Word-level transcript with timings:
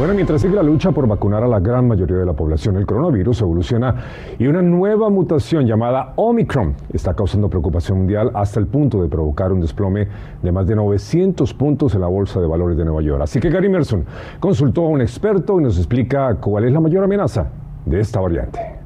Bueno, 0.00 0.14
mientras 0.14 0.40
sigue 0.40 0.54
la 0.54 0.62
lucha 0.62 0.92
por 0.92 1.06
vacunar 1.06 1.44
a 1.44 1.46
la 1.46 1.60
gran 1.60 1.86
mayoría 1.86 2.16
de 2.16 2.24
la 2.24 2.32
población, 2.32 2.78
el 2.78 2.86
coronavirus 2.86 3.42
evoluciona 3.42 3.96
y 4.38 4.46
una 4.46 4.62
nueva 4.62 5.10
mutación 5.10 5.66
llamada 5.66 6.14
Omicron 6.16 6.74
está 6.90 7.12
causando 7.12 7.50
preocupación 7.50 7.98
mundial 7.98 8.30
hasta 8.32 8.60
el 8.60 8.66
punto 8.66 9.02
de 9.02 9.10
provocar 9.10 9.52
un 9.52 9.60
desplome 9.60 10.08
de 10.42 10.52
más 10.52 10.66
de 10.66 10.74
900 10.74 11.52
puntos 11.52 11.94
en 11.94 12.00
la 12.00 12.06
Bolsa 12.06 12.40
de 12.40 12.46
Valores 12.46 12.78
de 12.78 12.86
Nueva 12.86 13.02
York. 13.02 13.20
Así 13.22 13.40
que 13.40 13.50
Gary 13.50 13.68
Merson 13.68 14.06
consultó 14.40 14.86
a 14.86 14.88
un 14.88 15.02
experto 15.02 15.60
y 15.60 15.64
nos 15.64 15.76
explica 15.76 16.34
cuál 16.36 16.64
es 16.64 16.72
la 16.72 16.80
mayor 16.80 17.04
amenaza 17.04 17.50
de 17.84 18.00
esta 18.00 18.20
variante. 18.20 18.79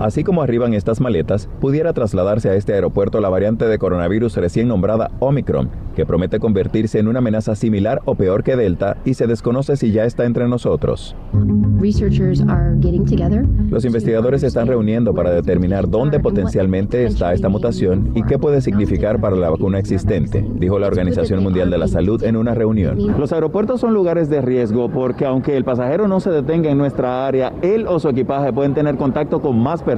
Así 0.00 0.24
como 0.24 0.40
arriban 0.40 0.72
estas 0.72 0.98
maletas, 0.98 1.50
pudiera 1.60 1.92
trasladarse 1.92 2.48
a 2.48 2.54
este 2.54 2.72
aeropuerto 2.72 3.20
la 3.20 3.28
variante 3.28 3.66
de 3.66 3.78
coronavirus 3.78 4.34
recién 4.38 4.66
nombrada 4.66 5.10
Omicron, 5.18 5.68
que 5.94 6.06
promete 6.06 6.40
convertirse 6.40 6.98
en 6.98 7.06
una 7.06 7.18
amenaza 7.18 7.54
similar 7.54 8.00
o 8.06 8.14
peor 8.14 8.42
que 8.42 8.56
Delta 8.56 8.96
y 9.04 9.12
se 9.12 9.26
desconoce 9.26 9.76
si 9.76 9.92
ya 9.92 10.06
está 10.06 10.24
entre 10.24 10.48
nosotros. 10.48 11.14
Los 13.68 13.84
investigadores 13.84 14.40
se 14.40 14.46
están 14.46 14.68
reuniendo 14.68 15.12
para 15.12 15.32
determinar 15.32 15.86
dónde 15.86 16.18
potencialmente 16.18 17.04
está 17.04 17.34
esta 17.34 17.50
mutación 17.50 18.12
y 18.14 18.22
qué 18.22 18.38
puede 18.38 18.62
significar 18.62 19.20
para 19.20 19.36
la 19.36 19.50
vacuna 19.50 19.78
existente, 19.78 20.42
dijo 20.54 20.78
la 20.78 20.86
Organización 20.86 21.42
Mundial 21.42 21.70
de 21.70 21.76
la 21.76 21.88
Salud 21.88 22.22
en 22.24 22.36
una 22.36 22.54
reunión. 22.54 23.18
Los 23.18 23.34
aeropuertos 23.34 23.82
son 23.82 23.92
lugares 23.92 24.30
de 24.30 24.40
riesgo 24.40 24.88
porque 24.88 25.26
aunque 25.26 25.58
el 25.58 25.64
pasajero 25.64 26.08
no 26.08 26.20
se 26.20 26.30
detenga 26.30 26.70
en 26.70 26.78
nuestra 26.78 27.26
área, 27.26 27.52
él 27.60 27.86
o 27.86 28.00
su 28.00 28.08
equipaje 28.08 28.50
pueden 28.50 28.72
tener 28.72 28.96
contacto 28.96 29.42
con 29.42 29.58
más 29.58 29.82
personas 29.82 29.89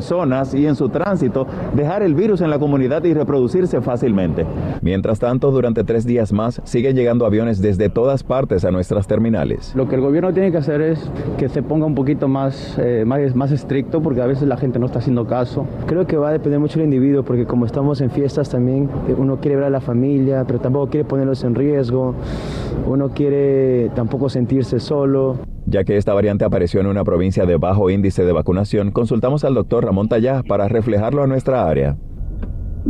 y 0.54 0.66
en 0.66 0.74
su 0.74 0.88
tránsito 0.88 1.46
dejar 1.74 2.02
el 2.02 2.14
virus 2.14 2.40
en 2.40 2.48
la 2.48 2.58
comunidad 2.58 3.04
y 3.04 3.12
reproducirse 3.12 3.80
fácilmente. 3.82 4.46
Mientras 4.80 5.18
tanto, 5.18 5.50
durante 5.50 5.84
tres 5.84 6.06
días 6.06 6.32
más 6.32 6.62
siguen 6.64 6.96
llegando 6.96 7.26
aviones 7.26 7.60
desde 7.60 7.90
todas 7.90 8.22
partes 8.22 8.64
a 8.64 8.70
nuestras 8.70 9.06
terminales. 9.06 9.74
Lo 9.74 9.88
que 9.88 9.96
el 9.96 10.00
gobierno 10.00 10.32
tiene 10.32 10.50
que 10.50 10.56
hacer 10.56 10.80
es 10.80 11.10
que 11.36 11.48
se 11.50 11.62
ponga 11.62 11.84
un 11.84 11.94
poquito 11.94 12.26
más, 12.26 12.78
eh, 12.78 13.04
más, 13.06 13.36
más 13.36 13.52
estricto 13.52 14.00
porque 14.00 14.22
a 14.22 14.26
veces 14.26 14.48
la 14.48 14.56
gente 14.56 14.78
no 14.78 14.86
está 14.86 15.00
haciendo 15.00 15.26
caso. 15.26 15.66
Creo 15.86 16.06
que 16.06 16.16
va 16.16 16.30
a 16.30 16.32
depender 16.32 16.58
mucho 16.58 16.78
del 16.78 16.86
individuo 16.86 17.22
porque 17.22 17.44
como 17.44 17.66
estamos 17.66 18.00
en 18.00 18.10
fiestas 18.10 18.48
también, 18.48 18.88
eh, 19.08 19.14
uno 19.16 19.38
quiere 19.40 19.56
ver 19.56 19.64
a 19.66 19.70
la 19.70 19.80
familia, 19.80 20.44
pero 20.46 20.58
tampoco 20.58 20.88
quiere 20.88 21.06
ponerlos 21.06 21.44
en 21.44 21.54
riesgo, 21.54 22.14
uno 22.86 23.10
quiere 23.10 23.90
tampoco 23.94 24.30
sentirse 24.30 24.80
solo. 24.80 25.36
Ya 25.66 25.84
que 25.84 25.96
esta 25.96 26.12
variante 26.12 26.44
apareció 26.44 26.80
en 26.80 26.86
una 26.86 27.04
provincia 27.04 27.46
de 27.46 27.56
bajo 27.56 27.88
índice 27.90 28.24
de 28.24 28.32
vacunación, 28.32 28.90
consultamos 28.90 29.44
al 29.44 29.54
doctor 29.54 29.84
Ramón 29.84 30.08
Tallá 30.08 30.42
para 30.42 30.68
reflejarlo 30.68 31.22
a 31.22 31.26
nuestra 31.26 31.68
área. 31.68 31.96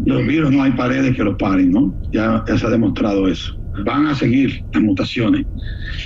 Los 0.06 0.26
virus 0.26 0.50
no 0.50 0.62
hay 0.62 0.72
paredes 0.72 1.14
que 1.14 1.22
los 1.22 1.36
paren, 1.36 1.70
¿no? 1.70 1.94
Ya, 2.12 2.42
se 2.46 2.66
ha 2.66 2.70
demostrado 2.70 3.28
eso. 3.28 3.54
Van 3.84 4.06
a 4.06 4.14
seguir 4.14 4.64
las 4.72 4.82
mutaciones. 4.82 5.46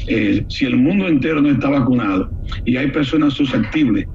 Eh, 0.09 0.45
si 0.49 0.67
el 0.67 0.77
mundo 0.77 1.07
entero 1.07 1.41
no 1.41 1.51
está 1.51 1.71
vacunado 1.71 2.31
y 2.65 2.77
hay 2.77 2.91
personas 2.91 3.35
susceptibles 3.35 4.07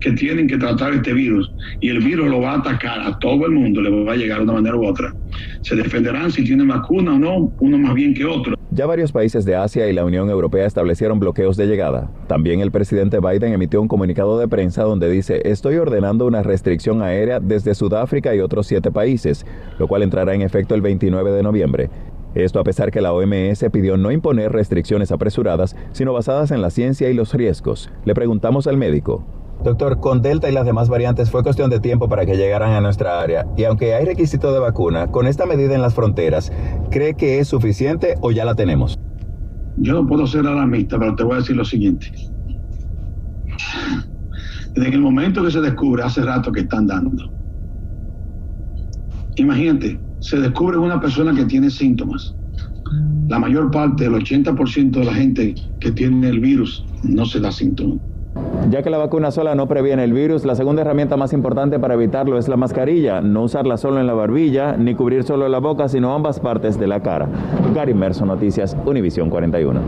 que 0.00 0.12
tienen 0.12 0.46
que 0.46 0.58
tratar 0.58 0.92
este 0.92 1.12
virus 1.12 1.50
y 1.80 1.88
el 1.88 2.00
virus 2.00 2.28
lo 2.28 2.40
va 2.40 2.52
a 2.52 2.58
atacar 2.58 3.00
a 3.00 3.18
todo 3.18 3.46
el 3.46 3.52
mundo, 3.52 3.80
le 3.80 3.90
va 4.04 4.12
a 4.12 4.16
llegar 4.16 4.38
de 4.38 4.44
una 4.44 4.54
manera 4.54 4.76
u 4.76 4.86
otra. 4.86 5.14
Se 5.62 5.76
defenderán 5.76 6.30
si 6.30 6.44
tienen 6.44 6.68
vacuna 6.68 7.14
o 7.14 7.18
no, 7.18 7.52
uno 7.60 7.78
más 7.78 7.94
bien 7.94 8.14
que 8.14 8.24
otro. 8.24 8.59
Ya 8.72 8.86
varios 8.86 9.10
países 9.10 9.44
de 9.44 9.56
Asia 9.56 9.88
y 9.88 9.92
la 9.92 10.04
Unión 10.04 10.30
Europea 10.30 10.64
establecieron 10.64 11.18
bloqueos 11.18 11.56
de 11.56 11.66
llegada. 11.66 12.08
También 12.28 12.60
el 12.60 12.70
presidente 12.70 13.18
Biden 13.18 13.52
emitió 13.52 13.82
un 13.82 13.88
comunicado 13.88 14.38
de 14.38 14.46
prensa 14.46 14.84
donde 14.84 15.10
dice, 15.10 15.42
estoy 15.44 15.74
ordenando 15.74 16.24
una 16.24 16.44
restricción 16.44 17.02
aérea 17.02 17.40
desde 17.40 17.74
Sudáfrica 17.74 18.32
y 18.32 18.38
otros 18.38 18.68
siete 18.68 18.92
países, 18.92 19.44
lo 19.80 19.88
cual 19.88 20.04
entrará 20.04 20.34
en 20.34 20.42
efecto 20.42 20.76
el 20.76 20.82
29 20.82 21.32
de 21.32 21.42
noviembre. 21.42 21.90
Esto 22.36 22.60
a 22.60 22.64
pesar 22.64 22.92
que 22.92 23.00
la 23.00 23.12
OMS 23.12 23.64
pidió 23.72 23.96
no 23.96 24.12
imponer 24.12 24.52
restricciones 24.52 25.10
apresuradas, 25.10 25.74
sino 25.90 26.12
basadas 26.12 26.52
en 26.52 26.62
la 26.62 26.70
ciencia 26.70 27.10
y 27.10 27.14
los 27.14 27.34
riesgos. 27.34 27.90
Le 28.04 28.14
preguntamos 28.14 28.68
al 28.68 28.76
médico. 28.76 29.24
Doctor, 29.62 30.00
con 30.00 30.22
Delta 30.22 30.48
y 30.48 30.52
las 30.52 30.64
demás 30.64 30.88
variantes 30.88 31.30
fue 31.30 31.42
cuestión 31.42 31.68
de 31.68 31.80
tiempo 31.80 32.08
para 32.08 32.24
que 32.24 32.36
llegaran 32.36 32.72
a 32.72 32.80
nuestra 32.80 33.20
área. 33.20 33.46
Y 33.58 33.64
aunque 33.64 33.94
hay 33.94 34.06
requisito 34.06 34.52
de 34.54 34.58
vacuna, 34.58 35.08
con 35.08 35.26
esta 35.26 35.44
medida 35.44 35.74
en 35.74 35.82
las 35.82 35.94
fronteras, 35.94 36.50
¿cree 36.90 37.14
que 37.14 37.40
es 37.40 37.48
suficiente 37.48 38.14
o 38.22 38.30
ya 38.30 38.46
la 38.46 38.54
tenemos? 38.54 38.98
Yo 39.76 39.94
no 39.94 40.06
puedo 40.06 40.26
ser 40.26 40.46
alarmista, 40.46 40.98
pero 40.98 41.14
te 41.14 41.24
voy 41.24 41.34
a 41.34 41.36
decir 41.38 41.56
lo 41.56 41.64
siguiente. 41.64 42.10
Desde 44.74 44.94
el 44.94 45.00
momento 45.00 45.44
que 45.44 45.50
se 45.50 45.60
descubre, 45.60 46.02
hace 46.02 46.22
rato 46.22 46.50
que 46.52 46.60
están 46.60 46.86
dando. 46.86 47.30
Imagínate, 49.36 50.00
se 50.20 50.38
descubre 50.38 50.78
una 50.78 51.00
persona 51.00 51.34
que 51.34 51.44
tiene 51.44 51.68
síntomas. 51.68 52.34
La 53.28 53.38
mayor 53.38 53.70
parte, 53.70 54.06
el 54.06 54.14
80% 54.14 54.90
de 54.90 55.04
la 55.04 55.14
gente 55.14 55.54
que 55.80 55.92
tiene 55.92 56.28
el 56.28 56.40
virus 56.40 56.84
no 57.02 57.26
se 57.26 57.40
da 57.40 57.52
síntomas. 57.52 58.09
Ya 58.68 58.82
que 58.82 58.90
la 58.90 58.98
vacuna 58.98 59.30
sola 59.30 59.54
no 59.54 59.66
previene 59.66 60.04
el 60.04 60.12
virus, 60.12 60.44
la 60.44 60.54
segunda 60.54 60.82
herramienta 60.82 61.16
más 61.16 61.32
importante 61.32 61.78
para 61.78 61.94
evitarlo 61.94 62.38
es 62.38 62.48
la 62.48 62.56
mascarilla. 62.56 63.20
No 63.20 63.44
usarla 63.44 63.76
solo 63.76 64.00
en 64.00 64.06
la 64.06 64.14
barbilla, 64.14 64.76
ni 64.76 64.94
cubrir 64.94 65.24
solo 65.24 65.48
la 65.48 65.58
boca, 65.58 65.88
sino 65.88 66.14
ambas 66.14 66.38
partes 66.40 66.78
de 66.78 66.86
la 66.86 67.00
cara. 67.00 67.28
Gary 67.74 67.94
Merson, 67.94 68.28
Noticias, 68.28 68.76
Univisión 68.84 69.30
41. 69.30 69.80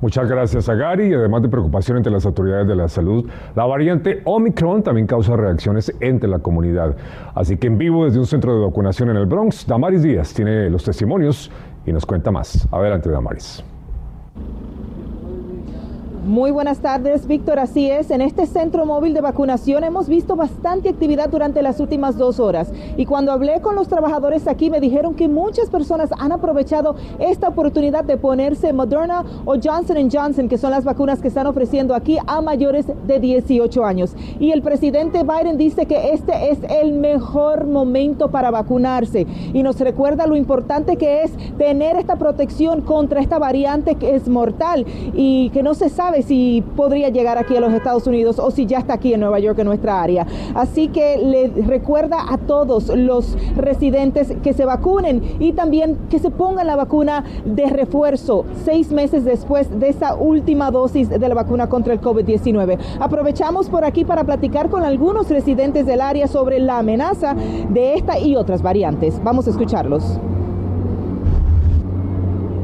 Muchas 0.00 0.28
gracias 0.30 0.68
a 0.68 0.74
Gary 0.74 1.12
además 1.12 1.42
de 1.42 1.48
preocupación 1.50 1.98
entre 1.98 2.10
las 2.10 2.24
autoridades 2.24 2.66
de 2.66 2.74
la 2.74 2.88
salud, 2.88 3.28
la 3.54 3.66
variante 3.66 4.22
Omicron 4.24 4.82
también 4.82 5.06
causa 5.06 5.36
reacciones 5.36 5.92
entre 6.00 6.28
la 6.28 6.38
comunidad. 6.38 6.96
Así 7.34 7.58
que 7.58 7.66
en 7.66 7.76
vivo 7.76 8.06
desde 8.06 8.18
un 8.18 8.26
centro 8.26 8.54
de 8.54 8.64
vacunación 8.64 9.10
en 9.10 9.16
el 9.16 9.26
Bronx, 9.26 9.66
Damaris 9.66 10.02
Díaz 10.02 10.32
tiene 10.32 10.70
los 10.70 10.84
testimonios 10.84 11.50
y 11.84 11.92
nos 11.92 12.06
cuenta 12.06 12.30
más. 12.30 12.66
Adelante, 12.72 13.10
Damaris. 13.10 13.62
Muy 16.30 16.52
buenas 16.52 16.78
tardes, 16.78 17.26
Víctor. 17.26 17.58
Así 17.58 17.90
es, 17.90 18.12
en 18.12 18.20
este 18.20 18.46
centro 18.46 18.86
móvil 18.86 19.14
de 19.14 19.20
vacunación 19.20 19.82
hemos 19.82 20.08
visto 20.08 20.36
bastante 20.36 20.88
actividad 20.88 21.28
durante 21.28 21.60
las 21.60 21.80
últimas 21.80 22.16
dos 22.16 22.38
horas. 22.38 22.70
Y 22.96 23.04
cuando 23.04 23.32
hablé 23.32 23.60
con 23.60 23.74
los 23.74 23.88
trabajadores 23.88 24.46
aquí, 24.46 24.70
me 24.70 24.78
dijeron 24.78 25.16
que 25.16 25.26
muchas 25.26 25.70
personas 25.70 26.10
han 26.16 26.30
aprovechado 26.30 26.94
esta 27.18 27.48
oportunidad 27.48 28.04
de 28.04 28.16
ponerse 28.16 28.72
Moderna 28.72 29.24
o 29.44 29.56
Johnson 29.60 30.08
Johnson, 30.08 30.48
que 30.48 30.56
son 30.56 30.70
las 30.70 30.84
vacunas 30.84 31.20
que 31.20 31.26
están 31.26 31.48
ofreciendo 31.48 31.96
aquí 31.96 32.16
a 32.28 32.40
mayores 32.40 32.86
de 33.08 33.18
18 33.18 33.84
años. 33.84 34.14
Y 34.38 34.52
el 34.52 34.62
presidente 34.62 35.24
Biden 35.24 35.58
dice 35.58 35.86
que 35.86 36.12
este 36.12 36.52
es 36.52 36.60
el 36.68 36.92
mejor 36.92 37.66
momento 37.66 38.30
para 38.30 38.52
vacunarse. 38.52 39.26
Y 39.52 39.64
nos 39.64 39.80
recuerda 39.80 40.28
lo 40.28 40.36
importante 40.36 40.96
que 40.96 41.24
es 41.24 41.32
tener 41.58 41.96
esta 41.96 42.14
protección 42.14 42.82
contra 42.82 43.20
esta 43.20 43.40
variante 43.40 43.96
que 43.96 44.14
es 44.14 44.28
mortal 44.28 44.86
y 45.12 45.50
que 45.50 45.64
no 45.64 45.74
se 45.74 45.88
sabe 45.88 46.19
si 46.22 46.62
podría 46.76 47.08
llegar 47.08 47.38
aquí 47.38 47.56
a 47.56 47.60
los 47.60 47.72
Estados 47.72 48.06
Unidos 48.06 48.38
o 48.38 48.50
si 48.50 48.66
ya 48.66 48.78
está 48.78 48.94
aquí 48.94 49.14
en 49.14 49.20
Nueva 49.20 49.38
York, 49.38 49.58
en 49.58 49.66
nuestra 49.66 50.02
área. 50.02 50.26
Así 50.54 50.88
que 50.88 51.18
le 51.18 51.48
recuerda 51.64 52.32
a 52.32 52.38
todos 52.38 52.88
los 52.88 53.36
residentes 53.56 54.32
que 54.42 54.52
se 54.52 54.64
vacunen 54.64 55.36
y 55.38 55.52
también 55.52 55.96
que 56.08 56.18
se 56.18 56.30
pongan 56.30 56.66
la 56.66 56.76
vacuna 56.76 57.24
de 57.44 57.66
refuerzo 57.66 58.44
seis 58.64 58.92
meses 58.92 59.24
después 59.24 59.78
de 59.78 59.88
esa 59.88 60.14
última 60.14 60.70
dosis 60.70 61.08
de 61.08 61.28
la 61.28 61.34
vacuna 61.34 61.68
contra 61.68 61.92
el 61.92 62.00
COVID-19. 62.00 62.78
Aprovechamos 63.00 63.68
por 63.68 63.84
aquí 63.84 64.04
para 64.04 64.24
platicar 64.24 64.70
con 64.70 64.84
algunos 64.84 65.28
residentes 65.28 65.86
del 65.86 66.00
área 66.00 66.26
sobre 66.26 66.60
la 66.60 66.78
amenaza 66.78 67.34
de 67.68 67.94
esta 67.94 68.18
y 68.18 68.36
otras 68.36 68.62
variantes. 68.62 69.20
Vamos 69.22 69.46
a 69.46 69.50
escucharlos. 69.50 70.18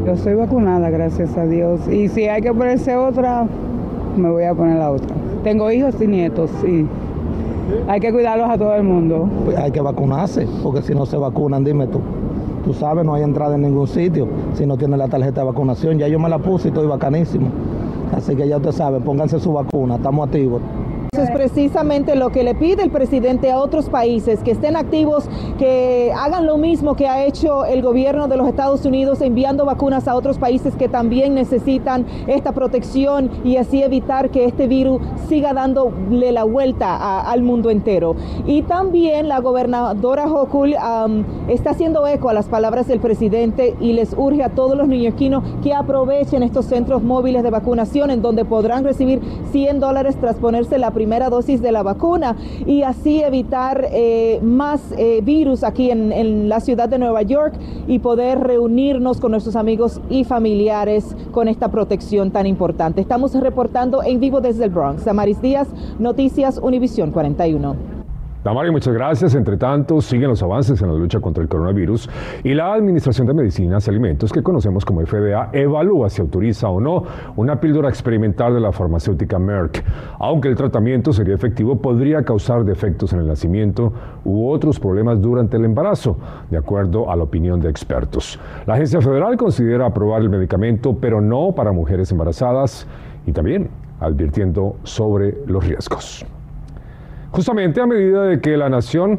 Yo 0.07 0.17
soy 0.17 0.35
vacunada, 0.35 0.89
gracias 0.89 1.37
a 1.37 1.47
Dios. 1.47 1.81
Y 1.89 2.07
si 2.07 2.29
hay 2.29 2.41
que 2.41 2.55
ponerse 2.55 2.95
otra, 2.95 3.45
me 4.17 4.31
voy 4.31 4.45
a 4.45 4.55
poner 4.55 4.77
la 4.77 4.93
otra. 4.93 5.09
Tengo 5.43 5.69
hijos 5.73 6.01
y 6.01 6.07
nietos, 6.07 6.49
sí. 6.61 6.87
Hay 7.89 7.99
que 7.99 8.13
cuidarlos 8.13 8.49
a 8.49 8.57
todo 8.57 8.73
el 8.77 8.85
mundo. 8.85 9.29
Pues 9.45 9.57
hay 9.59 9.73
que 9.73 9.81
vacunarse, 9.81 10.47
porque 10.63 10.83
si 10.83 10.95
no 10.95 11.07
se 11.07 11.17
vacunan, 11.17 11.65
dime 11.65 11.89
tú. 11.89 11.99
Tú 12.65 12.73
sabes, 12.73 13.05
no 13.05 13.15
hay 13.15 13.25
entrada 13.25 13.57
en 13.57 13.63
ningún 13.63 13.89
sitio 13.89 14.29
si 14.55 14.65
no 14.65 14.77
tiene 14.77 14.97
la 14.97 15.09
tarjeta 15.09 15.41
de 15.41 15.47
vacunación. 15.49 15.99
Ya 15.99 16.07
yo 16.07 16.21
me 16.21 16.29
la 16.29 16.39
puse 16.39 16.69
y 16.69 16.71
estoy 16.71 16.87
bacanísimo. 16.87 17.49
Así 18.15 18.37
que 18.37 18.47
ya 18.47 18.59
usted 18.59 18.71
sabe, 18.71 19.01
pónganse 19.01 19.41
su 19.41 19.53
vacuna, 19.53 19.97
estamos 19.97 20.29
activos. 20.29 20.63
Eso 21.17 21.25
es 21.25 21.31
precisamente 21.31 22.15
lo 22.15 22.29
que 22.29 22.43
le 22.43 22.55
pide 22.55 22.83
el 22.83 22.91
presidente 22.91 23.51
a 23.51 23.59
otros 23.59 23.89
países, 23.89 24.41
que 24.41 24.51
estén 24.51 24.77
activos, 24.77 25.25
que 25.59 26.13
hagan 26.15 26.45
lo 26.45 26.59
mismo 26.59 26.95
que 26.95 27.09
ha 27.09 27.25
hecho 27.25 27.65
el 27.65 27.81
gobierno 27.81 28.29
de 28.29 28.37
los 28.37 28.47
Estados 28.47 28.85
Unidos 28.85 29.23
enviando 29.23 29.65
vacunas 29.65 30.09
a 30.09 30.15
otros 30.15 30.37
países 30.37 30.77
que 30.77 30.91
también 30.91 31.35
necesitan 31.35 32.05
esta 32.27 32.53
protección 32.53 33.31
y 33.45 33.57
así 33.57 33.83
evitar 33.83 34.29
que 34.29 34.45
este 34.45 34.67
virus 34.67 35.01
siga 35.27 35.55
dándole 35.55 36.33
la 36.33 36.45
vuelta 36.45 37.23
al 37.23 37.43
mundo 37.43 37.71
entero. 37.71 38.15
Y 38.45 38.61
también 38.61 39.29
la 39.29 39.41
gobernadora 39.41 40.27
Hokul 40.27 40.75
está 41.49 41.71
haciendo 41.71 42.07
eco 42.07 42.29
a 42.29 42.35
las 42.35 42.45
palabras 42.45 42.89
del 42.89 43.01
presidente 43.01 43.75
y 43.81 43.95
les 43.95 44.13
urge 44.19 44.43
a 44.43 44.51
todos 44.51 44.77
los 44.77 44.87
neoyorquinos 44.87 45.43
que 45.63 45.73
aprovechen 45.73 46.43
estos 46.43 46.67
centros 46.67 47.03
móviles 47.03 47.43
de 47.43 47.49
vacunación 47.49 48.11
en 48.11 48.21
donde 48.21 48.45
podrán 48.45 48.85
recibir 48.85 49.23
100 49.51 49.81
dólares 49.81 50.17
tras 50.21 50.37
ponerse 50.37 50.77
la 50.77 50.91
primera 50.91 51.06
dosis 51.31 51.63
de 51.63 51.73
la 51.73 51.83
vacuna 51.83 52.37
y 52.67 52.83
así 52.83 53.23
evitar 53.23 53.87
eh, 53.91 54.41
más 54.43 54.81
eh, 54.99 55.21
virus 55.23 55.65
aquí 55.65 55.91
en, 55.91 56.49
la 56.49 56.61
ciudad 56.61 56.89
de 56.89 56.99
Nueva 56.99 57.23
York 57.23 57.55
y 57.87 57.99
poder 57.99 58.41
reunirnos 58.41 59.21
con 59.21 59.31
nuestros 59.31 59.57
amigos 59.57 60.01
y 60.11 60.25
familiares 60.25 61.17
con 61.33 61.49
esta 61.49 61.71
protección 61.71 62.31
tan 62.31 62.47
importante. 62.47 63.01
Estamos 63.01 63.35
reportando 63.35 64.03
en 64.03 64.21
vivo 64.21 64.41
desde 64.41 64.65
el 64.65 64.71
Bronx. 64.71 65.05
Damaris 65.05 65.41
Díaz, 65.41 65.69
Noticias 65.99 66.59
Univisión 66.63 67.11
41. 67.11 67.96
Tamari, 68.47 68.71
muchas 68.71 68.95
gracias. 68.95 69.35
Entre 69.35 69.57
tanto, 69.57 70.01
siguen 70.01 70.29
los 70.29 70.41
avances 70.41 70.81
en 70.81 70.87
la 70.87 70.95
lucha 70.95 71.19
contra 71.19 71.43
el 71.43 71.49
coronavirus 71.49 72.09
y 72.45 72.55
la 72.55 72.75
Administración 72.75 73.27
de 73.27 73.35
Medicinas 73.35 73.85
y 73.85 73.91
Alimentos, 73.91 74.33
que 74.33 74.41
conocemos 74.41 74.85
como 74.85 75.05
FDA, 75.05 75.51
evalúa 75.53 76.09
si 76.09 76.21
autoriza 76.21 76.69
o 76.69 76.81
no 76.81 77.03
una 77.35 77.59
píldora 77.59 77.89
experimental 77.89 78.55
de 78.55 78.61
la 78.61 78.71
farmacéutica 78.71 79.41
Merck. 79.41 79.83
Aunque 80.21 80.47
el 80.47 80.55
tratamiento 80.55 81.13
sería 81.13 81.35
efectivo, 81.35 81.83
podría 81.83 82.23
causar 82.23 82.65
defectos 82.65 83.13
en 83.13 83.19
el 83.19 83.27
nacimiento 83.27 83.93
u 84.25 84.49
otros 84.49 84.79
problemas 84.79 85.21
durante 85.21 85.57
el 85.57 85.65
embarazo, 85.65 86.17
de 86.49 86.57
acuerdo 86.57 87.11
a 87.11 87.17
la 87.17 87.25
opinión 87.25 87.59
de 87.59 87.69
expertos. 87.69 88.39
La 88.65 88.75
agencia 88.75 89.01
federal 89.01 89.37
considera 89.37 89.87
aprobar 89.87 90.23
el 90.23 90.31
medicamento, 90.31 90.97
pero 91.01 91.21
no 91.21 91.53
para 91.53 91.73
mujeres 91.73 92.13
embarazadas 92.13 92.87
y 93.27 93.33
también 93.33 93.71
advirtiendo 93.99 94.77
sobre 94.85 95.37
los 95.49 95.67
riesgos. 95.67 96.25
Justamente 97.37 97.83
a 97.83 97.87
medida 97.87 98.23
de 98.23 98.41
que 98.41 98.57
la 98.57 98.71
nación 98.71 99.19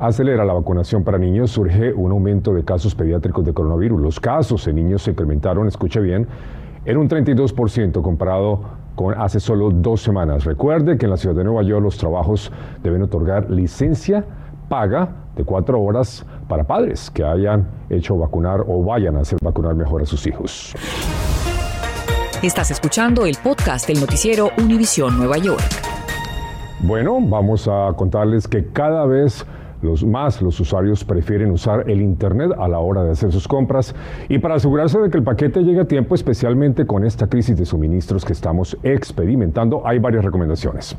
acelera 0.00 0.44
la 0.44 0.54
vacunación 0.54 1.04
para 1.04 1.18
niños, 1.18 1.52
surge 1.52 1.92
un 1.92 2.10
aumento 2.10 2.52
de 2.52 2.64
casos 2.64 2.96
pediátricos 2.96 3.44
de 3.44 3.54
coronavirus. 3.54 4.00
Los 4.00 4.18
casos 4.18 4.66
en 4.66 4.74
niños 4.74 5.02
se 5.02 5.12
incrementaron, 5.12 5.68
escuche 5.68 6.00
bien, 6.00 6.26
en 6.84 6.96
un 6.96 7.08
32% 7.08 8.02
comparado 8.02 8.62
con 8.96 9.14
hace 9.16 9.38
solo 9.38 9.70
dos 9.70 10.02
semanas. 10.02 10.46
Recuerde 10.46 10.98
que 10.98 11.06
en 11.06 11.10
la 11.10 11.16
ciudad 11.16 11.36
de 11.36 11.44
Nueva 11.44 11.62
York 11.62 11.80
los 11.80 11.96
trabajos 11.96 12.50
deben 12.82 13.02
otorgar 13.02 13.48
licencia 13.48 14.24
paga 14.68 15.08
de 15.36 15.44
cuatro 15.44 15.80
horas 15.80 16.26
para 16.48 16.64
padres 16.64 17.08
que 17.08 17.22
hayan 17.22 17.68
hecho 17.88 18.18
vacunar 18.18 18.64
o 18.66 18.82
vayan 18.82 19.14
a 19.16 19.20
hacer 19.20 19.38
vacunar 19.40 19.76
mejor 19.76 20.02
a 20.02 20.06
sus 20.06 20.26
hijos. 20.26 20.74
Estás 22.42 22.72
escuchando 22.72 23.26
el 23.26 23.36
podcast 23.40 23.86
del 23.86 24.00
noticiero 24.00 24.50
Univisión 24.58 25.16
Nueva 25.16 25.38
York. 25.38 25.87
Bueno, 26.80 27.18
vamos 27.20 27.66
a 27.66 27.92
contarles 27.96 28.46
que 28.46 28.66
cada 28.66 29.04
vez 29.04 29.44
los 29.82 30.04
más 30.04 30.40
los 30.40 30.60
usuarios 30.60 31.04
prefieren 31.04 31.50
usar 31.50 31.90
el 31.90 32.00
Internet 32.00 32.52
a 32.56 32.68
la 32.68 32.78
hora 32.78 33.02
de 33.02 33.10
hacer 33.10 33.32
sus 33.32 33.48
compras 33.48 33.96
y 34.28 34.38
para 34.38 34.54
asegurarse 34.54 35.00
de 35.00 35.10
que 35.10 35.18
el 35.18 35.24
paquete 35.24 35.64
llegue 35.64 35.80
a 35.80 35.84
tiempo, 35.86 36.14
especialmente 36.14 36.86
con 36.86 37.04
esta 37.04 37.26
crisis 37.26 37.56
de 37.56 37.66
suministros 37.66 38.24
que 38.24 38.32
estamos 38.32 38.76
experimentando, 38.84 39.84
hay 39.84 39.98
varias 39.98 40.24
recomendaciones. 40.24 40.96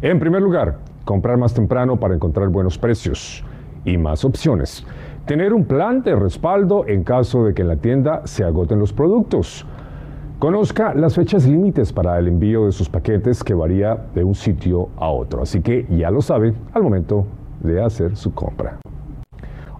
En 0.00 0.20
primer 0.20 0.42
lugar, 0.42 0.76
comprar 1.04 1.38
más 1.38 1.54
temprano 1.54 1.98
para 1.98 2.14
encontrar 2.14 2.48
buenos 2.48 2.78
precios 2.78 3.44
y 3.84 3.98
más 3.98 4.24
opciones. 4.24 4.86
Tener 5.26 5.52
un 5.52 5.64
plan 5.64 6.04
de 6.04 6.14
respaldo 6.14 6.86
en 6.86 7.02
caso 7.02 7.44
de 7.44 7.52
que 7.52 7.62
en 7.62 7.68
la 7.68 7.76
tienda 7.76 8.22
se 8.26 8.44
agoten 8.44 8.78
los 8.78 8.92
productos. 8.92 9.66
Conozca 10.38 10.92
las 10.92 11.14
fechas 11.14 11.46
límites 11.46 11.94
para 11.94 12.18
el 12.18 12.28
envío 12.28 12.66
de 12.66 12.72
sus 12.72 12.90
paquetes 12.90 13.42
que 13.42 13.54
varía 13.54 13.96
de 14.14 14.22
un 14.22 14.34
sitio 14.34 14.90
a 14.98 15.08
otro, 15.08 15.40
así 15.40 15.62
que 15.62 15.86
ya 15.88 16.10
lo 16.10 16.20
sabe 16.20 16.52
al 16.74 16.82
momento 16.82 17.26
de 17.60 17.82
hacer 17.82 18.16
su 18.16 18.34
compra. 18.34 18.78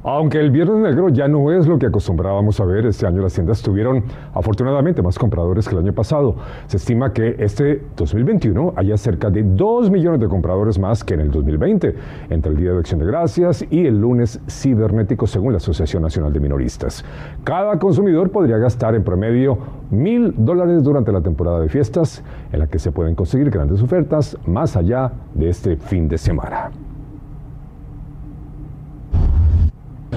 Aunque 0.08 0.38
el 0.38 0.52
Viernes 0.52 0.76
Negro 0.76 1.08
ya 1.08 1.26
no 1.26 1.50
es 1.50 1.66
lo 1.66 1.80
que 1.80 1.86
acostumbrábamos 1.86 2.60
a 2.60 2.64
ver, 2.64 2.86
este 2.86 3.08
año 3.08 3.22
las 3.22 3.34
tiendas 3.34 3.60
tuvieron 3.60 4.04
afortunadamente 4.34 5.02
más 5.02 5.18
compradores 5.18 5.66
que 5.66 5.74
el 5.74 5.80
año 5.80 5.92
pasado. 5.92 6.36
Se 6.68 6.76
estima 6.76 7.12
que 7.12 7.34
este 7.40 7.82
2021 7.96 8.74
haya 8.76 8.96
cerca 8.98 9.30
de 9.30 9.42
2 9.42 9.90
millones 9.90 10.20
de 10.20 10.28
compradores 10.28 10.78
más 10.78 11.02
que 11.02 11.14
en 11.14 11.22
el 11.22 11.32
2020, 11.32 11.96
entre 12.30 12.52
el 12.52 12.56
Día 12.56 12.72
de 12.72 12.78
Acción 12.78 13.00
de 13.00 13.06
Gracias 13.06 13.66
y 13.68 13.84
el 13.84 14.00
lunes 14.00 14.38
cibernético, 14.48 15.26
según 15.26 15.52
la 15.52 15.56
Asociación 15.56 16.04
Nacional 16.04 16.32
de 16.32 16.38
Minoristas. 16.38 17.04
Cada 17.42 17.76
consumidor 17.80 18.30
podría 18.30 18.58
gastar 18.58 18.94
en 18.94 19.02
promedio 19.02 19.58
mil 19.90 20.32
dólares 20.36 20.84
durante 20.84 21.10
la 21.10 21.20
temporada 21.20 21.58
de 21.58 21.68
fiestas, 21.68 22.22
en 22.52 22.60
la 22.60 22.68
que 22.68 22.78
se 22.78 22.92
pueden 22.92 23.16
conseguir 23.16 23.50
grandes 23.50 23.82
ofertas 23.82 24.38
más 24.46 24.76
allá 24.76 25.10
de 25.34 25.48
este 25.48 25.76
fin 25.76 26.06
de 26.06 26.16
semana. 26.16 26.70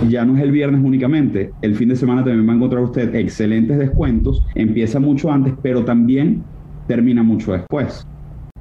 Ya 0.08 0.26
no 0.26 0.38
es 0.38 0.44
el 0.44 0.52
viernes 0.52 0.82
únicamente, 0.84 1.52
el 1.62 1.76
fin 1.76 1.90
de 1.90 1.96
semana 1.96 2.24
también 2.24 2.48
va 2.48 2.54
a 2.54 2.56
encontrar 2.56 2.84
usted 2.84 3.14
excelentes 3.16 3.78
descuentos, 3.78 4.44
empieza 4.56 5.00
mucho 5.00 5.32
antes, 5.32 5.54
pero 5.62 5.84
también 5.84 6.44
termina 6.88 7.24
mucho 7.24 7.52
después. 7.52 8.06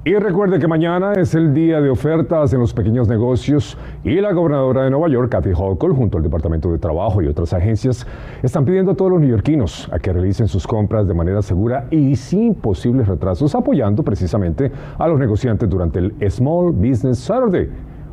Y 0.05 0.15
recuerde 0.15 0.59
que 0.59 0.69
mañana 0.69 1.13
es 1.15 1.35
el 1.35 1.53
día 1.53 1.81
de 1.81 1.91
ofertas 1.91 2.53
en 2.55 2.61
los 2.61 2.73
pequeños 2.73 3.09
negocios 3.09 3.77
y 4.05 4.15
la 4.21 4.33
gobernadora 4.33 4.85
de 4.85 4.91
Nueva 4.91 5.09
York, 5.09 5.31
Kathy 5.31 5.51
Hochul, 5.55 5.93
junto 5.93 6.17
al 6.17 6.23
Departamento 6.23 6.71
de 6.73 6.79
Trabajo 6.79 7.21
y 7.21 7.27
otras 7.27 7.53
agencias, 7.53 8.07
están 8.43 8.65
pidiendo 8.65 8.93
a 8.93 8.95
todos 8.95 9.11
los 9.11 9.21
neoyorquinos 9.21 9.89
a 9.93 9.99
que 9.99 10.13
realicen 10.13 10.49
sus 10.49 10.67
compras 10.67 11.07
de 11.07 11.15
manera 11.15 11.43
segura 11.43 11.89
y 11.91 12.17
sin 12.17 12.55
posibles 12.55 13.07
retrasos, 13.07 13.55
apoyando 13.55 14.03
precisamente 14.03 14.73
a 14.99 15.09
los 15.09 15.19
negociantes 15.19 15.69
durante 15.69 15.99
el 15.99 16.15
Small 16.31 16.73
Business 16.73 17.19
Saturday 17.19 17.69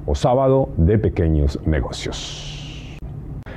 o 0.05 0.15
sábado 0.15 0.69
de 0.77 0.97
pequeños 0.97 1.59
negocios. 1.65 2.64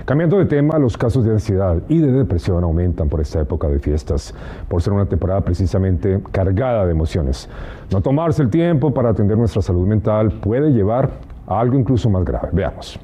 Cambiando 0.08 0.38
de 0.38 0.46
tema, 0.46 0.78
los 0.78 0.96
casos 0.96 1.22
de 1.22 1.32
ansiedad 1.32 1.82
y 1.86 1.98
de 1.98 2.10
depresión 2.10 2.64
aumentan 2.64 3.10
por 3.10 3.20
esta 3.20 3.42
época 3.42 3.68
de 3.68 3.78
fiestas, 3.78 4.34
por 4.66 4.80
ser 4.80 4.94
una 4.94 5.04
temporada 5.04 5.42
precisamente 5.42 6.22
cargada 6.32 6.86
de 6.86 6.92
emociones. 6.92 7.46
No 7.92 8.00
tomarse 8.00 8.40
el 8.40 8.48
tiempo 8.48 8.94
para 8.94 9.10
atender 9.10 9.36
nuestra 9.36 9.60
salud 9.60 9.86
mental 9.86 10.32
puede 10.40 10.70
llevar 10.72 11.10
a 11.46 11.60
algo 11.60 11.78
incluso 11.78 12.08
más 12.08 12.24
grave. 12.24 12.48
Veamos. 12.52 12.98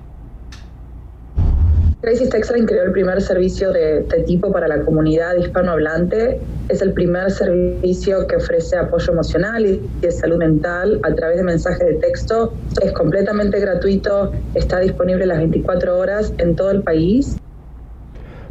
Crisis 2.04 2.28
Textline 2.28 2.66
creó 2.66 2.82
el 2.82 2.92
primer 2.92 3.22
servicio 3.22 3.72
de 3.72 4.00
este 4.00 4.24
tipo 4.24 4.52
para 4.52 4.68
la 4.68 4.82
comunidad 4.82 5.36
hispanohablante. 5.36 6.38
Es 6.68 6.82
el 6.82 6.92
primer 6.92 7.30
servicio 7.30 8.26
que 8.26 8.36
ofrece 8.36 8.76
apoyo 8.76 9.10
emocional 9.10 9.64
y 9.64 9.80
de 10.02 10.10
salud 10.10 10.36
mental 10.36 11.00
a 11.02 11.14
través 11.14 11.38
de 11.38 11.44
mensajes 11.44 11.78
de 11.78 11.94
texto. 11.94 12.52
Es 12.82 12.92
completamente 12.92 13.58
gratuito, 13.58 14.32
está 14.52 14.80
disponible 14.80 15.24
las 15.24 15.38
24 15.38 15.98
horas 15.98 16.34
en 16.36 16.54
todo 16.54 16.72
el 16.72 16.82
país. 16.82 17.38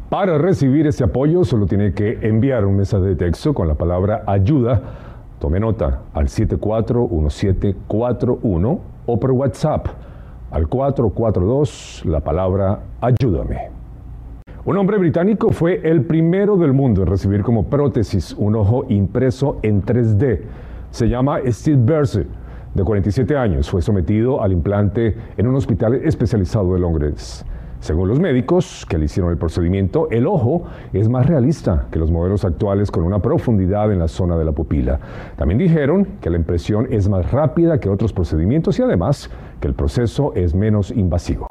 Para 0.09 0.39
recibir 0.39 0.87
ese 0.87 1.03
apoyo 1.03 1.43
solo 1.43 1.67
tiene 1.67 1.93
que 1.93 2.17
enviar 2.23 2.65
un 2.65 2.77
mensaje 2.77 3.05
de 3.05 3.15
texto 3.15 3.53
con 3.53 3.67
la 3.67 3.75
palabra 3.75 4.23
ayuda. 4.25 4.81
Tome 5.39 5.59
nota 5.59 6.01
al 6.15 6.27
741741 6.27 8.81
o 9.05 9.19
por 9.19 9.31
WhatsApp 9.31 9.89
al 10.53 10.67
442 10.67 12.03
la 12.05 12.19
palabra 12.19 12.79
ayúdame. 13.01 13.71
Un 14.65 14.77
hombre 14.77 14.99
británico 14.99 15.49
fue 15.49 15.81
el 15.83 16.05
primero 16.05 16.55
del 16.57 16.73
mundo 16.73 17.01
en 17.01 17.07
recibir 17.07 17.41
como 17.41 17.65
prótesis 17.65 18.35
un 18.37 18.55
ojo 18.55 18.85
impreso 18.87 19.57
en 19.63 19.81
3D. 19.81 20.41
Se 20.91 21.09
llama 21.09 21.39
Steve 21.47 21.81
Berse, 21.83 22.27
de 22.73 22.83
47 22.83 23.35
años. 23.35 23.69
Fue 23.69 23.81
sometido 23.81 24.43
al 24.43 24.51
implante 24.51 25.17
en 25.35 25.47
un 25.47 25.55
hospital 25.55 25.95
especializado 25.95 26.75
de 26.75 26.79
Londres. 26.79 27.43
Según 27.83 28.07
los 28.07 28.21
médicos 28.21 28.85
que 28.87 28.97
le 28.97 29.05
hicieron 29.05 29.29
el 29.29 29.37
procedimiento, 29.37 30.07
el 30.09 30.25
ojo 30.25 30.63
es 30.93 31.09
más 31.09 31.25
realista 31.25 31.87
que 31.91 31.99
los 31.99 32.11
modelos 32.11 32.45
actuales 32.45 32.89
con 32.89 33.03
una 33.03 33.19
profundidad 33.19 33.91
en 33.91 33.99
la 33.99 34.07
zona 34.07 34.37
de 34.37 34.45
la 34.45 34.53
pupila. 34.53 35.01
También 35.35 35.57
dijeron 35.57 36.07
que 36.21 36.29
la 36.29 36.37
impresión 36.37 36.87
es 36.89 37.09
más 37.09 37.29
rápida 37.29 37.81
que 37.81 37.89
otros 37.89 38.13
procedimientos 38.13 38.79
y 38.79 38.83
además 38.83 39.29
que 39.59 39.67
el 39.67 39.73
proceso 39.73 40.33
es 40.33 40.55
menos 40.55 40.91
invasivo. 40.91 41.45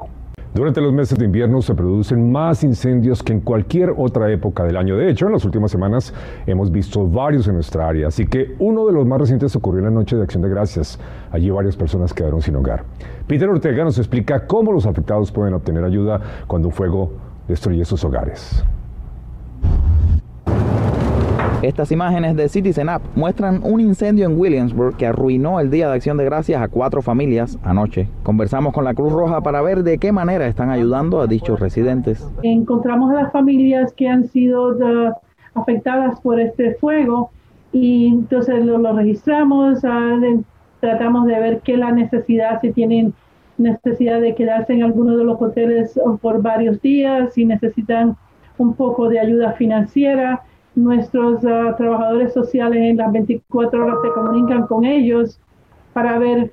Durante 0.53 0.81
los 0.81 0.93
meses 0.93 1.17
de 1.17 1.25
invierno 1.25 1.63
se 1.63 1.73
producen 1.73 2.31
más 2.31 2.63
incendios 2.63 3.23
que 3.23 3.33
en 3.33 3.39
cualquier 3.39 3.91
otra 3.97 4.31
época 4.31 4.63
del 4.63 4.77
año. 4.77 4.95
De 4.95 5.09
hecho, 5.09 5.25
en 5.25 5.33
las 5.33 5.43
últimas 5.45 5.71
semanas 5.71 6.13
hemos 6.45 6.71
visto 6.71 7.07
varios 7.07 7.47
en 7.47 7.55
nuestra 7.55 7.87
área, 7.87 8.09
así 8.09 8.27
que 8.27 8.55
uno 8.59 8.85
de 8.85 8.93
los 8.93 9.07
más 9.07 9.19
recientes 9.19 9.55
ocurrió 9.55 9.79
en 9.79 9.85
la 9.85 9.91
noche 9.91 10.15
de 10.15 10.21
Acción 10.21 10.43
de 10.43 10.49
Gracias. 10.49 10.99
Allí 11.31 11.49
varias 11.49 11.75
personas 11.75 12.13
quedaron 12.13 12.39
sin 12.43 12.55
hogar. 12.55 12.83
Peter 13.25 13.49
Ortega 13.49 13.83
nos 13.83 13.97
explica 13.97 14.45
cómo 14.45 14.71
los 14.71 14.85
afectados 14.85 15.31
pueden 15.31 15.55
obtener 15.55 15.83
ayuda 15.83 16.21
cuando 16.45 16.67
un 16.67 16.73
fuego 16.73 17.13
destruye 17.47 17.83
sus 17.83 18.03
hogares. 18.03 18.63
Estas 21.63 21.93
imágenes 21.93 22.35
de 22.35 22.49
Citizen 22.49 22.89
App 22.89 23.01
muestran 23.15 23.61
un 23.63 23.79
incendio 23.79 24.25
en 24.25 24.37
Williamsburg 24.37 24.97
que 24.97 25.07
arruinó 25.07 25.61
el 25.61 25.71
Día 25.71 25.87
de 25.87 25.93
Acción 25.93 26.17
de 26.17 26.25
Gracias 26.25 26.61
a 26.61 26.67
cuatro 26.67 27.01
familias 27.01 27.57
anoche. 27.63 28.09
Conversamos 28.23 28.73
con 28.73 28.83
la 28.83 28.93
Cruz 28.93 29.13
Roja 29.13 29.39
para 29.39 29.61
ver 29.61 29.83
de 29.83 29.97
qué 29.97 30.11
manera 30.11 30.45
están 30.45 30.69
ayudando 30.69 31.21
a 31.21 31.27
dichos 31.27 31.61
residentes. 31.61 32.29
Encontramos 32.43 33.11
a 33.11 33.23
las 33.23 33.31
familias 33.31 33.93
que 33.93 34.09
han 34.09 34.27
sido 34.27 34.77
afectadas 35.53 36.19
por 36.19 36.37
este 36.41 36.73
fuego 36.73 37.31
y 37.71 38.07
entonces 38.07 38.65
lo, 38.65 38.91
registramos, 38.91 39.85
ah, 39.85 40.19
tratamos 40.81 41.27
de 41.27 41.39
ver 41.39 41.61
qué 41.61 41.77
la 41.77 41.93
necesidad, 41.93 42.59
si 42.59 42.73
tienen 42.73 43.13
necesidad 43.57 44.19
de 44.19 44.35
quedarse 44.35 44.73
en 44.73 44.83
alguno 44.83 45.15
de 45.15 45.23
los 45.23 45.41
hoteles 45.41 45.97
por 46.21 46.41
varios 46.41 46.81
días, 46.81 47.33
si 47.33 47.45
necesitan 47.45 48.17
un 48.57 48.73
poco 48.73 49.07
de 49.07 49.21
ayuda 49.21 49.53
financiera. 49.53 50.41
Nuestros 50.75 51.43
ah, 51.45 51.75
trabajadores 51.77 52.33
sociales 52.33 52.79
en 52.79 52.97
las 52.97 53.11
24 53.11 53.85
horas 53.85 53.97
se 54.03 54.11
comunican 54.11 54.67
con 54.67 54.85
ellos 54.85 55.39
para 55.93 56.17
ver 56.17 56.51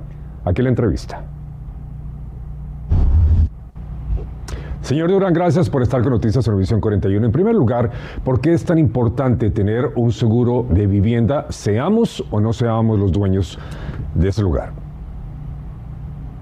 Aquí 0.44 0.60
la 0.62 0.70
entrevista. 0.70 1.22
Señor 4.82 5.12
Durán, 5.12 5.32
gracias 5.32 5.70
por 5.70 5.80
estar 5.80 6.02
con 6.02 6.10
Noticias 6.10 6.44
Televisión 6.44 6.80
41. 6.80 7.24
En 7.24 7.30
primer 7.30 7.54
lugar, 7.54 7.92
¿por 8.24 8.40
qué 8.40 8.52
es 8.52 8.64
tan 8.64 8.78
importante 8.78 9.50
tener 9.50 9.92
un 9.94 10.10
seguro 10.10 10.66
de 10.68 10.88
vivienda, 10.88 11.46
seamos 11.50 12.24
o 12.32 12.40
no 12.40 12.52
seamos 12.52 12.98
los 12.98 13.12
dueños 13.12 13.60
de 14.16 14.28
ese 14.28 14.42
lugar? 14.42 14.81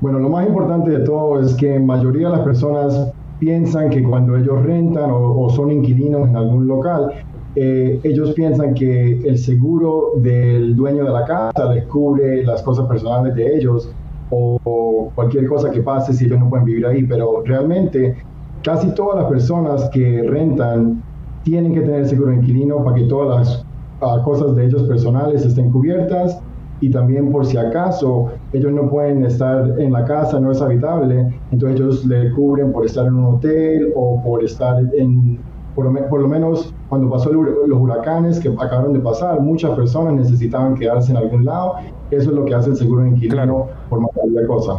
Bueno, 0.00 0.18
lo 0.18 0.30
más 0.30 0.46
importante 0.46 0.90
de 0.92 1.00
todo 1.00 1.40
es 1.40 1.54
que 1.54 1.78
mayoría 1.78 2.30
de 2.30 2.36
las 2.36 2.44
personas 2.44 3.12
piensan 3.38 3.90
que 3.90 4.02
cuando 4.02 4.34
ellos 4.36 4.62
rentan 4.62 5.10
o, 5.12 5.50
son 5.50 5.70
inquilinos 5.72 6.26
en 6.26 6.36
algún 6.36 6.66
local, 6.66 7.12
eh, 7.54 8.00
ellos 8.02 8.32
piensan 8.32 8.72
que 8.72 9.18
el 9.18 9.36
seguro 9.36 10.12
del 10.22 10.74
dueño 10.74 11.04
de 11.04 11.10
la 11.10 11.24
casa 11.26 11.74
les 11.74 11.84
cubre 11.86 12.44
las 12.44 12.62
cosas 12.62 12.86
personales 12.86 13.34
de 13.34 13.56
ellos 13.56 13.90
o, 14.30 15.10
cualquier 15.14 15.46
cosa 15.48 15.70
que 15.70 15.82
pase 15.82 16.14
si 16.14 16.24
ellos 16.24 16.38
no 16.38 16.48
pueden 16.48 16.64
vivir 16.64 16.86
ahí, 16.86 17.02
pero 17.02 17.42
realmente 17.44 18.16
casi 18.62 18.94
todas 18.94 19.20
las 19.20 19.30
personas 19.30 19.90
que 19.90 20.22
rentan 20.22 21.02
tienen 21.42 21.74
que 21.74 21.80
tener 21.80 22.06
seguro 22.06 22.30
de 22.30 22.36
inquilino 22.36 22.82
para 22.84 22.96
que 22.96 23.02
todas 23.02 23.38
las 23.38 23.66
ah, 24.00 24.22
cosas 24.24 24.54
de 24.54 24.66
ellos 24.66 24.84
personales 24.84 25.44
estén 25.44 25.70
cubiertas 25.70 26.40
y 26.80 26.90
también 26.90 27.30
por 27.30 27.44
si 27.46 27.56
acaso 27.56 28.32
ellos 28.52 28.72
no 28.72 28.88
pueden 28.90 29.24
estar 29.24 29.78
en 29.78 29.92
la 29.92 30.04
casa, 30.04 30.40
no 30.40 30.50
es 30.50 30.60
habitable, 30.60 31.40
entonces 31.50 31.78
ellos 31.78 32.04
le 32.06 32.32
cubren 32.32 32.72
por 32.72 32.86
estar 32.86 33.06
en 33.06 33.14
un 33.14 33.34
hotel 33.34 33.92
o 33.94 34.22
por 34.22 34.42
estar 34.42 34.82
en, 34.94 35.38
por, 35.74 36.20
lo 36.20 36.28
menos 36.28 36.74
cuando 36.88 37.10
pasó 37.10 37.32
los 37.32 37.78
huracanes 37.80 38.40
que 38.40 38.48
acabaron 38.48 38.92
de 38.92 39.00
pasar, 39.00 39.40
muchas 39.40 39.76
personas 39.76 40.14
necesitaban 40.14 40.74
quedarse 40.74 41.12
en 41.12 41.18
algún 41.18 41.44
lado, 41.44 41.74
eso 42.10 42.30
es 42.30 42.36
lo 42.36 42.44
que 42.44 42.54
hace 42.54 42.70
el 42.70 42.76
seguro 42.76 43.02
de 43.02 43.10
inquilino 43.10 43.66
por 43.88 44.00
mayoría 44.00 44.40
de 44.40 44.46
cosas. 44.46 44.78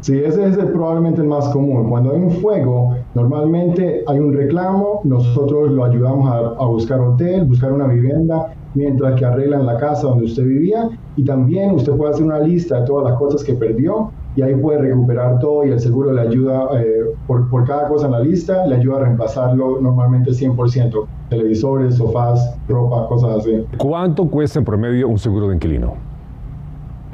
Sí, 0.00 0.18
ese 0.18 0.46
es 0.46 0.56
probablemente 0.56 1.22
el 1.22 1.28
más 1.28 1.48
común. 1.48 1.88
Cuando 1.88 2.12
hay 2.12 2.20
un 2.20 2.30
fuego, 2.30 2.94
normalmente 3.14 4.02
hay 4.06 4.18
un 4.18 4.34
reclamo, 4.34 5.00
nosotros 5.04 5.70
lo 5.70 5.82
ayudamos 5.82 6.30
a, 6.30 6.62
a 6.62 6.66
buscar 6.66 7.00
hotel, 7.00 7.46
buscar 7.46 7.72
una 7.72 7.86
vivienda, 7.86 8.54
mientras 8.74 9.18
que 9.18 9.24
arreglan 9.24 9.64
la 9.64 9.78
casa 9.78 10.08
donde 10.08 10.26
usted 10.26 10.44
vivía 10.44 10.90
y 11.16 11.24
también 11.24 11.72
usted 11.72 11.92
puede 11.96 12.12
hacer 12.12 12.24
una 12.24 12.40
lista 12.40 12.80
de 12.80 12.86
todas 12.86 13.10
las 13.10 13.18
cosas 13.18 13.44
que 13.44 13.54
perdió 13.54 14.10
y 14.36 14.42
ahí 14.42 14.54
puede 14.56 14.78
recuperar 14.80 15.38
todo 15.38 15.64
y 15.64 15.70
el 15.70 15.78
seguro 15.78 16.12
le 16.12 16.22
ayuda 16.22 16.68
eh, 16.80 17.04
por, 17.26 17.48
por, 17.50 17.64
cada 17.64 17.88
cosa 17.88 18.06
en 18.06 18.12
la 18.12 18.20
lista, 18.20 18.66
le 18.66 18.76
ayuda 18.76 18.96
a 18.96 19.00
reemplazarlo 19.00 19.80
normalmente 19.80 20.32
100%, 20.32 21.06
televisores, 21.28 21.96
sofás, 21.96 22.56
ropa, 22.68 23.06
cosas 23.08 23.38
así. 23.38 23.64
¿Cuánto 23.78 24.26
cuesta 24.26 24.58
en 24.58 24.64
promedio 24.64 25.08
un 25.08 25.18
seguro 25.18 25.48
de 25.48 25.54
inquilino? 25.54 26.13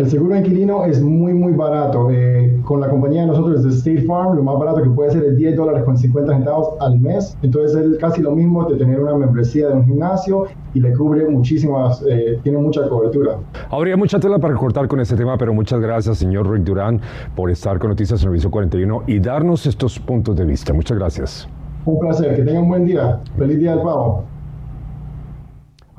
El 0.00 0.08
seguro 0.08 0.32
de 0.32 0.40
inquilino 0.40 0.86
es 0.86 1.02
muy, 1.02 1.34
muy 1.34 1.52
barato. 1.52 2.08
Eh, 2.10 2.58
con 2.64 2.80
la 2.80 2.88
compañía 2.88 3.20
de 3.20 3.26
nosotros 3.26 3.62
de 3.62 3.68
State 3.68 4.06
Farm, 4.06 4.34
lo 4.34 4.42
más 4.42 4.58
barato 4.58 4.82
que 4.82 4.88
puede 4.88 5.10
ser 5.10 5.22
es 5.24 5.36
10 5.36 5.56
dólares 5.56 5.84
con 5.84 5.98
50 5.98 6.36
centavos 6.36 6.74
al 6.80 6.98
mes. 6.98 7.36
Entonces 7.42 7.76
es 7.84 7.98
casi 7.98 8.22
lo 8.22 8.34
mismo 8.34 8.64
de 8.64 8.78
tener 8.78 8.98
una 8.98 9.14
membresía 9.14 9.68
de 9.68 9.74
un 9.74 9.84
gimnasio 9.84 10.46
y 10.72 10.80
le 10.80 10.94
cubre 10.94 11.28
muchísimas, 11.28 12.02
eh, 12.08 12.40
tiene 12.42 12.56
mucha 12.56 12.88
cobertura. 12.88 13.36
Habría 13.68 13.98
mucha 13.98 14.18
tela 14.18 14.38
para 14.38 14.54
cortar 14.54 14.88
con 14.88 15.00
este 15.00 15.16
tema, 15.16 15.36
pero 15.36 15.52
muchas 15.52 15.80
gracias, 15.80 16.16
señor 16.16 16.50
Rick 16.50 16.64
Durán, 16.64 16.98
por 17.36 17.50
estar 17.50 17.78
con 17.78 17.90
Noticias 17.90 18.20
Servicio 18.20 18.50
41 18.50 19.02
y 19.06 19.20
darnos 19.20 19.66
estos 19.66 19.98
puntos 19.98 20.34
de 20.34 20.46
vista. 20.46 20.72
Muchas 20.72 20.96
gracias. 20.96 21.46
Un 21.84 21.98
placer, 21.98 22.36
que 22.36 22.42
tengan 22.42 22.62
un 22.62 22.68
buen 22.70 22.86
día. 22.86 23.20
Feliz 23.36 23.58
día 23.58 23.72
del 23.72 23.82
pavo 23.82 24.24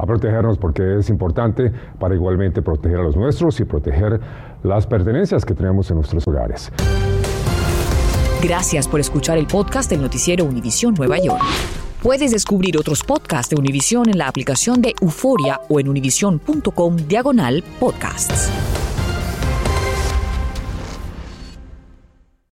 a 0.01 0.05
protegernos 0.05 0.57
porque 0.57 0.99
es 0.99 1.09
importante 1.09 1.71
para 1.99 2.15
igualmente 2.15 2.61
proteger 2.61 2.99
a 2.99 3.03
los 3.03 3.15
nuestros 3.15 3.59
y 3.59 3.65
proteger 3.65 4.19
las 4.63 4.87
pertenencias 4.87 5.45
que 5.45 5.53
tenemos 5.53 5.89
en 5.91 5.97
nuestros 5.97 6.27
hogares. 6.27 6.71
Gracias 8.41 8.87
por 8.87 8.99
escuchar 8.99 9.37
el 9.37 9.45
podcast 9.45 9.89
del 9.89 10.01
noticiero 10.01 10.45
Univisión 10.45 10.95
Nueva 10.95 11.19
York. 11.19 11.43
Puedes 12.01 12.31
descubrir 12.31 12.77
otros 12.77 13.03
podcasts 13.03 13.51
de 13.51 13.59
Univisión 13.59 14.09
en 14.09 14.17
la 14.17 14.27
aplicación 14.27 14.81
de 14.81 14.95
Euforia 14.99 15.61
o 15.69 15.79
en 15.79 15.87
univision.com 15.87 16.95
diagonal 17.07 17.63
podcasts. 17.79 18.49